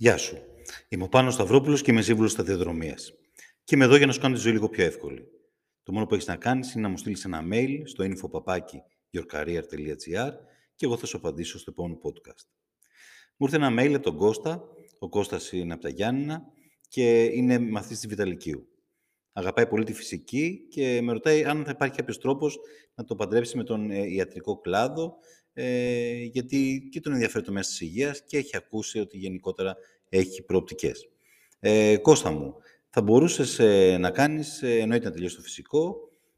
[0.00, 0.38] Γεια σου.
[0.88, 3.12] Είμαι ο Πάνος Σταυρόπουλος και είμαι σύμβουλος σταδιοδρομίας.
[3.64, 5.28] Και είμαι εδώ για να σου κάνω τη ζωή λίγο πιο εύκολη.
[5.82, 10.30] Το μόνο που έχεις να κάνεις είναι να μου στείλεις ένα mail στο info.yourcareer.gr
[10.74, 12.46] και εγώ θα σου απαντήσω στο επόμενο podcast.
[13.36, 14.64] Μου ήρθε ένα mail από τον Κώστα.
[14.98, 16.42] Ο Κώστας είναι από τα Γιάννηνα
[16.88, 18.68] και είναι μαθητής της Βιταλικίου.
[19.32, 22.58] Αγαπάει πολύ τη φυσική και με ρωτάει αν θα υπάρχει κάποιος τρόπος
[22.94, 25.16] να το παντρέψει με τον ε, ιατρικό κλάδο
[25.60, 29.76] ε, γιατί και τον ενδιαφέρει το μέσα της υγείας και έχει ακούσει ότι γενικότερα
[30.08, 31.08] έχει προοπτικές.
[31.60, 32.54] Ε, Κώστα μου,
[32.90, 35.96] θα μπορούσες ε, να κάνεις, ε, εννοείται να τελειώσει το φυσικό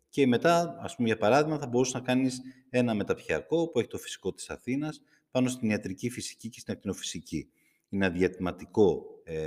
[0.08, 3.98] και μετά, ας πούμε για παράδειγμα, θα μπορούσες να κάνεις ένα μεταπτυχιακό που έχει το
[3.98, 7.50] φυσικό της Αθήνας πάνω στην ιατρική φυσική και στην ακτινοφυσική.
[7.88, 9.38] Είναι αδιατηματικό ε,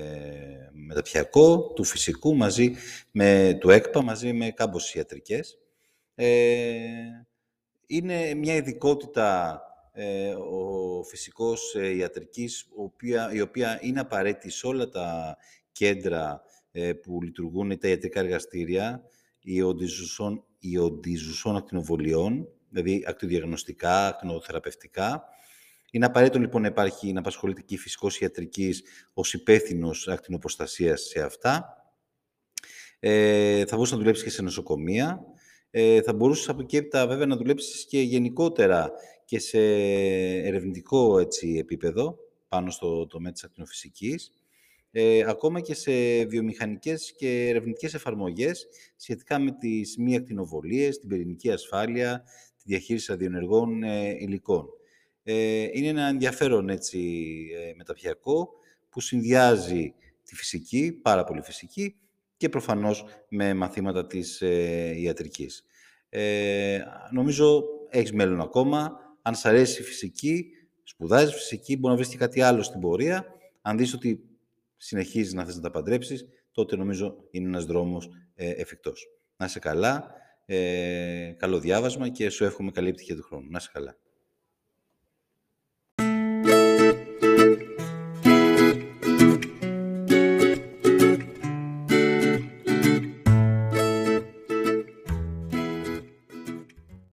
[0.71, 2.75] μεταπτυχιακό του φυσικού μαζί
[3.11, 5.57] με του ΕΚΠΑ, μαζί με κάμποσες ιατρικές.
[6.15, 6.27] Ε,
[7.87, 9.61] είναι μια ειδικότητα
[9.93, 12.67] ε, ο φυσικός ε, ιατρικής,
[13.33, 15.37] η οποία είναι απαραίτητη σε όλα τα
[15.71, 19.03] κέντρα ε, που λειτουργούν τα ιατρικά εργαστήρια,
[20.59, 25.23] οι οντιζουσών ακτινοβολιών, δηλαδή ακτιοδιαγνωστικά, ακτινοθεραπευτικά.
[25.91, 31.21] Είναι απαραίτητο λοιπόν να υπάρχει, να απασχολείται και η φυσικός ιατρικής ως υπεύθυνος ακτινοποστασίας σε
[31.21, 31.77] αυτά.
[32.99, 35.19] Ε, θα μπορούσε να δουλέψει και σε νοσοκομεία.
[35.75, 38.91] Ε, θα μπορούσες από εκεί έπειτα βέβαια να δουλέψεις και γενικότερα
[39.25, 39.59] και σε
[40.43, 44.31] ερευνητικό έτσι, επίπεδο πάνω στο τομέα της ακτινοφυσικής,
[44.91, 51.51] ε, ακόμα και σε βιομηχανικές και ερευνητικές εφαρμογές σχετικά με τις μη ακτινοβολίες, την πυρηνική
[51.51, 52.23] ασφάλεια,
[52.57, 54.65] τη διαχείριση αδειονεργών ε, υλικών.
[55.23, 56.99] Ε, είναι ένα ενδιαφέρον έτσι,
[57.57, 58.49] ε, μεταπιακό
[58.89, 61.95] που συνδυάζει τη φυσική, πάρα πολύ φυσική,
[62.43, 65.65] και προφανώς με μαθήματα της ε, ιατρικής.
[66.09, 66.79] Ε,
[67.11, 68.99] νομίζω έχεις μέλλον ακόμα.
[69.21, 70.45] Αν σ' αρέσει η φυσική,
[70.83, 73.25] σπουδάζεις φυσική, μπορεί να βρεις και κάτι άλλο στην πορεία.
[73.61, 74.23] Αν δεις ότι
[74.77, 79.07] συνεχίζεις να θες να τα παντρέψεις, τότε νομίζω είναι ένας δρόμος ε, εφικτός.
[79.37, 80.11] Να είσαι καλά,
[80.45, 83.47] ε, καλό διάβασμα και σου εύχομαι καλή επιτυχία του χρόνου.
[83.49, 83.97] Να είσαι καλά.